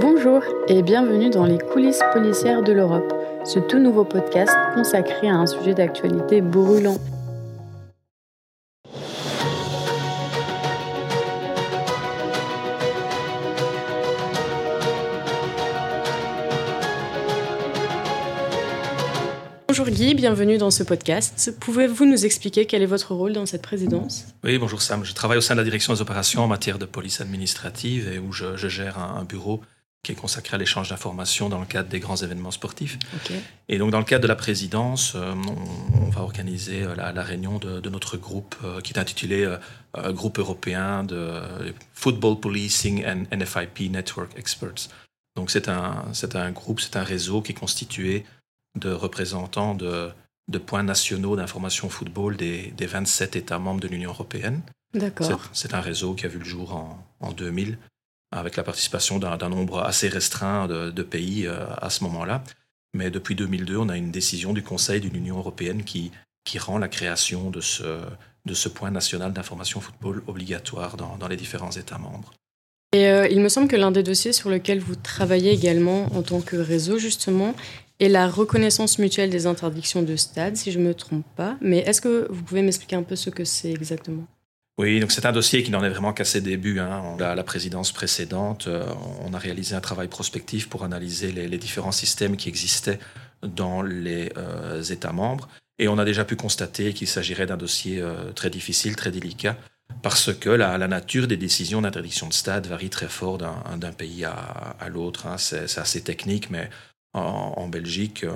[0.00, 3.12] Bonjour et bienvenue dans les coulisses policières de l'Europe,
[3.44, 6.96] ce tout nouveau podcast consacré à un sujet d'actualité brûlant.
[19.68, 21.54] Bonjour Guy, bienvenue dans ce podcast.
[21.60, 24.24] Pouvez-vous nous expliquer quel est votre rôle dans cette présidence?
[24.44, 25.04] Oui, bonjour Sam.
[25.04, 28.18] Je travaille au sein de la direction des opérations en matière de police administrative et
[28.18, 29.60] où je, gère un, bureau
[30.02, 32.98] qui est consacré à l'échange d'informations dans le cadre des grands événements sportifs.
[33.68, 35.34] Et donc, dans le cadre de la présidence, euh,
[35.92, 39.46] on, va organiser euh, la, réunion de, notre groupe euh, qui est intitulé
[39.94, 41.42] Groupe européen de
[41.92, 44.88] Football Policing and NFIP Network Experts.
[45.36, 48.24] Donc, c'est un, un groupe, c'est un réseau qui est constitué
[48.78, 50.10] de représentants de,
[50.48, 54.62] de points nationaux d'information football des, des, 27 États membres de l'Union européenne.
[54.94, 55.40] D'accord.
[55.52, 57.78] C'est un réseau qui a vu le jour en, en 2000,
[58.32, 62.42] avec la participation d'un nombre assez restreint de, pays euh, à ce moment-là.
[62.94, 66.10] Mais depuis 2002, on a une décision du Conseil de l'Union européenne qui,
[66.44, 68.00] qui rend la création de ce,
[68.46, 72.32] de ce point national d'information football obligatoire dans, dans les différents États membres.
[72.92, 76.22] Et euh, il me semble que l'un des dossiers sur lequel vous travaillez également en
[76.22, 77.54] tant que réseau, justement,
[78.00, 81.56] et la reconnaissance mutuelle des interdictions de stade, si je ne me trompe pas.
[81.60, 84.26] Mais est-ce que vous pouvez m'expliquer un peu ce que c'est exactement?
[84.80, 86.80] Oui, donc c'est un dossier qui n'en est vraiment qu'à ses débuts.
[86.80, 87.02] Hein.
[87.18, 88.86] La, la, présidence précédente, euh,
[89.20, 92.98] on a réalisé un travail prospectif pour analyser les, différents systèmes qui existaient
[93.42, 95.50] dans les euh, États membres.
[95.78, 99.58] Et on a déjà pu constater qu'il s'agirait d'un dossier euh, très difficile, très délicat,
[100.00, 104.32] parce que la, nature des décisions d'interdiction de stade varie très fort d'un pays à,
[104.80, 105.26] à l'autre.
[105.26, 105.36] Hein.
[105.36, 106.70] C'est assez technique, mais
[107.12, 108.32] en, Belgique, euh,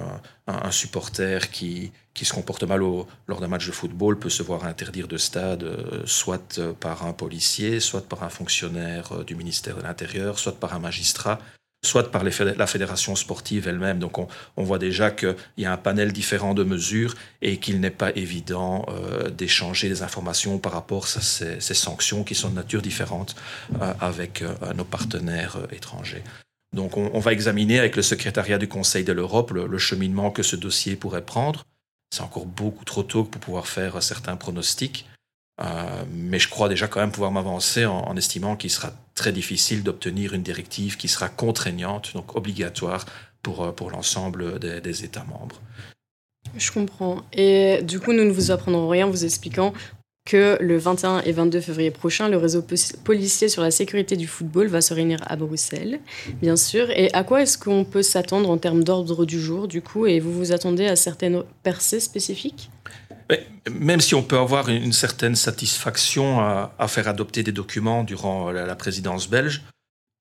[0.46, 4.64] un, supporter qui, qui, se comporte mal lors d'un match de football peut se voir
[4.64, 9.76] interdire de stade, euh, soit par un policier, soit par un fonctionnaire euh, du ministère
[9.76, 11.38] de l'Intérieur, soit par un magistrat,
[11.84, 13.98] soit par la fédération sportive elle-même.
[13.98, 17.90] Donc on, voit déjà qu'il y a un panel différent de mesures et qu'il n'est
[17.90, 18.86] pas évident
[19.36, 23.36] d'échanger des informations par rapport à ces, sanctions qui sont de nature différente
[24.00, 24.42] avec
[24.74, 26.24] nos partenaires étrangers.
[26.74, 30.56] Donc on, va examiner avec le secrétariat du Conseil de l'Europe le, cheminement que ce
[30.56, 31.64] dossier pourrait prendre.
[32.10, 35.08] C'est encore beaucoup trop tôt pour pouvoir faire certains pronostics,
[35.62, 39.84] euh, mais je crois déjà quand même pouvoir m'avancer en, estimant qu'il sera très difficile
[39.84, 43.06] d'obtenir une directive qui sera contraignante, donc obligatoire
[43.42, 45.60] pour, euh, pour l'ensemble des, des États membres.
[46.56, 47.22] Je comprends.
[47.32, 49.72] Et du coup, nous ne vous apprendrons rien en vous expliquant
[50.24, 52.64] que le 21 et 22 février prochain, le réseau
[53.04, 56.00] policier sur la sécurité du football va se réunir à Bruxelles,
[56.40, 56.88] bien sûr.
[56.90, 60.06] Et à quoi est-ce qu'on peut s'attendre en termes d'ordre du jour, du coup?
[60.06, 62.70] Et vous vous attendez à certaines percées spécifiques?
[63.70, 68.76] Même si on peut avoir une certaine satisfaction à, faire adopter des documents durant la,
[68.76, 69.62] présidence belge,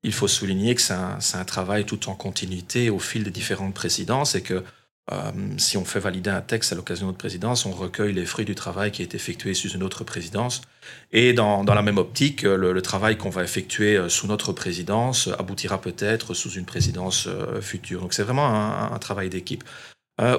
[0.04, 3.74] il faut souligner que c'est un, un, travail tout en continuité au fil des différentes
[3.74, 4.64] présidences et que
[5.12, 8.46] euh, si on fait valider un texte à l'occasion de présidence, on recueille les fruits
[8.46, 10.62] du travail qui été effectué sous une autre présidence.
[11.12, 15.82] Et dans, la même optique, le, travail qu'on va effectuer euh, sous notre présidence aboutira
[15.82, 18.02] peut-être sous une présidence euh, future.
[18.02, 18.48] Donc c'est vraiment
[18.94, 19.64] un, travail d'équipe.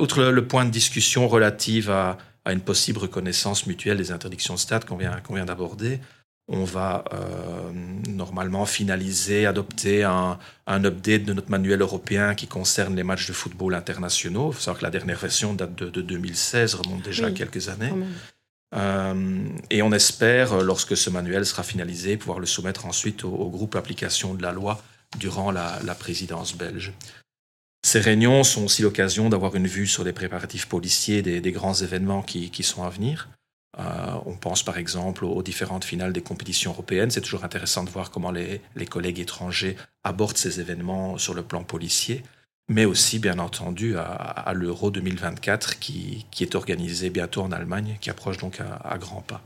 [0.00, 4.84] outre le, point de discussion relative à, une possible reconnaissance mutuelle des interdictions de stade
[4.84, 6.00] qu'on vient d'aborder,
[6.48, 7.72] on va euh,
[8.08, 10.38] normalement finaliser, adopter un,
[10.68, 14.50] update de notre manuel européen qui concerne les matchs de football internationaux.
[14.50, 17.92] Il faut savoir que la dernière version date de, 2016, remonte déjà à quelques années.
[18.74, 23.74] Euh, et on espère, lorsque ce manuel sera finalisé, pouvoir le soumettre ensuite au, groupe
[23.76, 24.82] application de la loi
[25.18, 26.92] durant la, présidence belge.
[27.86, 32.22] Ces réunions sont aussi l'occasion d'avoir une vue sur les préparatifs policiers des, grands événements
[32.22, 33.28] qui sont à venir.
[33.78, 37.10] Euh, on pense par exemple aux différentes finales des compétitions européennes.
[37.10, 41.62] C'est toujours intéressant de voir comment les, collègues étrangers abordent ces événements sur le plan
[41.64, 42.22] policier,
[42.68, 48.38] mais aussi bien entendu à, l'Euro 2024 qui, est organisé bientôt en Allemagne, qui approche
[48.38, 49.42] donc à, grands pas.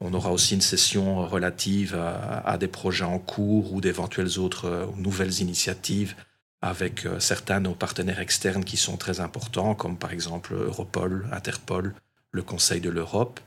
[0.00, 4.86] On aura aussi une session relative à, des projets en cours ou d'éventuelles autres euh,
[4.96, 6.14] nouvelles initiatives
[6.62, 11.26] avec euh, certains de nos partenaires externes qui sont très importants, comme par exemple Europol,
[11.32, 11.94] Interpol,
[12.32, 13.40] le Conseil de l'Europe,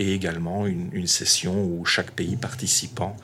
[0.00, 3.16] et également une, session où chaque pays participant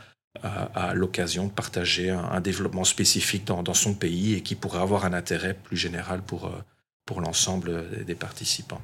[0.42, 5.14] a, l'occasion de partager un, développement spécifique dans, son pays et qui pourrait avoir un
[5.14, 6.50] intérêt plus général pour, euh,
[7.06, 8.82] pour l'ensemble des participants.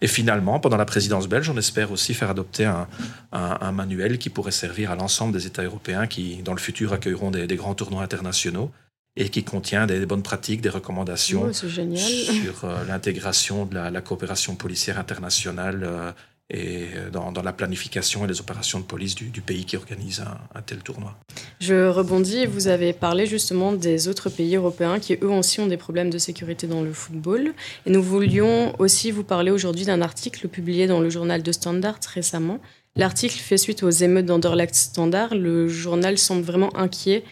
[0.00, 2.88] Et finalement, pendant la présidence belge, on espère aussi faire adopter un,
[3.30, 7.30] un, manuel qui pourrait servir à l'ensemble des États européens qui, dans le futur, accueilleront
[7.30, 8.72] des, des grands tournois internationaux
[9.16, 14.56] et qui contient des, bonnes pratiques, des recommandations oh, sur euh, l'intégration de la, coopération
[14.56, 16.12] policière internationale euh,
[16.52, 20.22] et dans, la planification et les opérations de police du, pays qui organise
[20.54, 21.16] un, tel tournoi.
[21.60, 25.78] Je rebondis, vous avez parlé justement des autres pays européens qui eux aussi ont des
[25.78, 27.54] problèmes de sécurité dans le football.
[27.86, 31.98] Et nous voulions aussi vous parler aujourd'hui d'un article publié dans le journal de Standard
[32.14, 32.60] récemment.
[32.96, 35.34] L'article fait suite aux émeutes d'Anderlecht Standard.
[35.34, 37.24] Le journal semble vraiment inquiet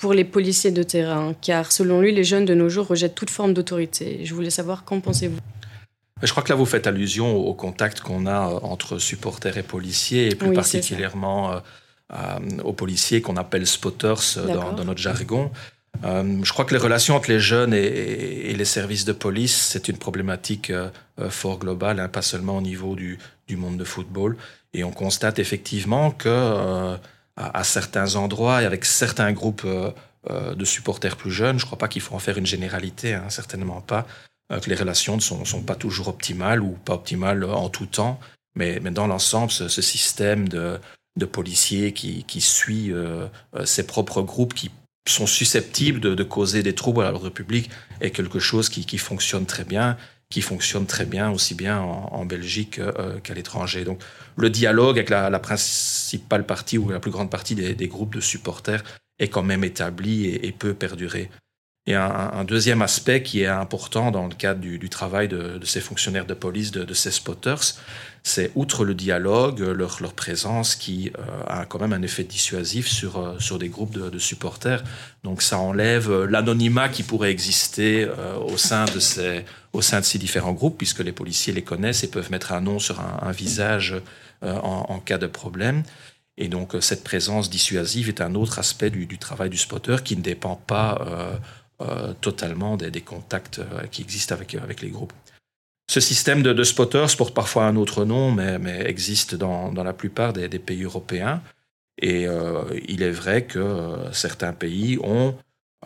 [0.00, 3.30] pour les policiers de terrain, car selon lui, les jeunes de nos jours rejettent toute
[3.30, 4.20] forme d'autorité.
[4.24, 5.38] Je voulais savoir qu'en pensez-vous
[6.22, 9.62] je crois que là, vous faites allusion au contact qu'on a euh, entre supporters et
[9.62, 11.58] policiers, et plus particulièrement euh,
[12.14, 15.50] euh, aux policiers qu'on appelle spotters dans, notre jargon.
[16.02, 19.98] je crois que les relations entre les jeunes et, les services de police, c'est une
[19.98, 20.72] problématique
[21.28, 23.18] fort globale, hein, pas seulement au niveau du,
[23.48, 24.36] du, monde de football.
[24.72, 26.96] Et on constate effectivement que
[27.36, 29.66] à, certains endroits et avec certains groupes
[30.30, 31.58] de supporters plus jeunes.
[31.58, 34.06] Je ne crois pas qu'il faut en faire une généralité, hein, certainement pas,
[34.48, 38.20] que les relations ne sont, pas toujours optimales ou pas optimales en tout temps.
[38.54, 40.78] Mais, mais dans l'ensemble, ce, système de,
[41.16, 42.92] de, policiers qui, qui suit
[43.64, 44.70] ses propres groupes, qui
[45.08, 47.70] sont susceptibles de, de, causer des troubles à l'ordre public,
[48.00, 49.96] est quelque chose qui, qui fonctionne très bien
[50.30, 53.84] qui fonctionne très bien, aussi bien en, Belgique euh, qu'à l'étranger.
[53.84, 54.02] Donc
[54.36, 58.82] le dialogue avec la, principale partie ou la plus grande partie des, groupes de supporters
[59.18, 61.30] est quand même établi et, peut perdurer.
[61.88, 66.26] Et un, deuxième aspect qui est important dans le cadre du, travail de, ces fonctionnaires
[66.26, 67.76] de police, de, ces spotters,
[68.24, 72.88] c'est outre le dialogue, leur, leur présence qui euh, a quand même un effet dissuasif
[72.88, 74.82] sur, euh, sur des groupes de, supporters.
[75.22, 78.08] Donc ça enlève l'anonymat qui pourrait exister
[78.48, 79.44] au sein de ces
[79.76, 82.62] au sein de ces différents groupes, puisque les policiers les connaissent et peuvent mettre un
[82.62, 83.94] nom sur un, visage
[84.42, 85.82] euh, en, cas de problème.
[86.38, 90.16] Et donc euh, cette présence dissuasive est un autre aspect du, travail du spotter qui
[90.16, 91.36] ne dépend pas euh,
[92.20, 95.12] totalement des, contacts qui existent avec, avec les groupes.
[95.90, 100.48] Ce système de, spotters porte parfois un autre nom, mais, existe dans, la plupart des,
[100.58, 101.42] pays européens.
[102.00, 102.26] Et
[102.88, 105.36] il est vrai que certains pays ont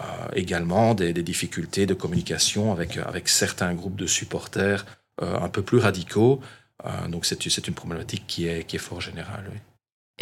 [0.00, 4.86] euh, également des, difficultés de communication avec, certains groupes de supporters
[5.20, 6.40] euh, un peu plus radicaux.
[6.86, 9.50] Euh, donc c'est une problématique qui est fort générale.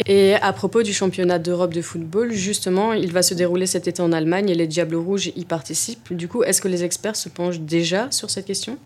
[0.05, 4.01] Et à propos du championnat d'Europe de football, justement, il va se dérouler cet été
[4.01, 6.13] en Allemagne et les Diables Rouges y participent.
[6.13, 8.77] Du coup, est-ce que les experts se penchent déjà sur cette question?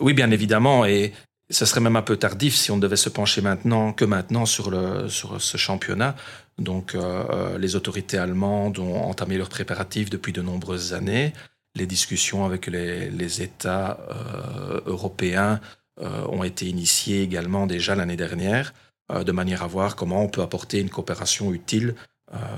[0.00, 0.86] Oui, bien évidemment.
[0.86, 1.12] Et
[1.50, 4.70] ce serait même un peu tardif si on devait se pencher maintenant, que maintenant, sur,
[4.70, 6.16] le, sur ce championnat.
[6.58, 11.32] Donc, euh, euh, les autorités allemandes ont entamé leurs préparatifs depuis de nombreuses années.
[11.74, 15.60] Les discussions avec les, États euh, européens
[16.00, 18.72] ont été initiées également déjà l'année dernière,
[19.10, 21.94] de manière à voir comment on peut apporter une coopération utile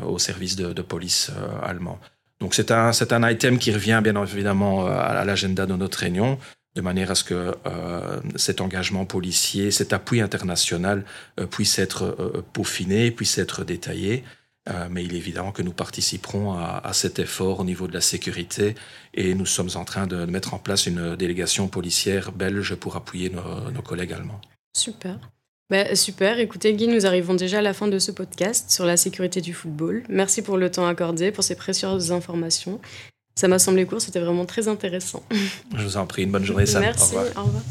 [0.06, 1.30] au service de, police
[1.62, 1.98] allemand.
[2.38, 6.38] Donc, c'est un, un item qui revient bien évidemment à l'agenda de notre réunion
[6.74, 11.04] de manière à ce que euh, cet engagement policier, cet appui international
[11.38, 14.24] euh, puisse être euh, peaufiné, puisse être détaillé.
[14.90, 18.74] mais il est évident que nous participerons à, cet effort au niveau de la sécurité
[19.12, 23.28] et nous sommes en train de mettre en place une délégation policière belge pour appuyer
[23.28, 24.40] nos, collègues allemands.
[24.74, 25.18] Super.
[25.70, 28.98] Bah, super, écoutez Guy, nous arrivons déjà à la fin de ce podcast sur la
[28.98, 30.02] sécurité du football.
[30.10, 32.80] Merci pour le temps accordé, pour ces précieuses informations.
[33.34, 35.22] Ça m'a semblé court, c'était vraiment très intéressant.
[35.74, 36.82] Je vous en prie, une bonne journée, Sam.
[36.82, 37.62] Merci, au revoir.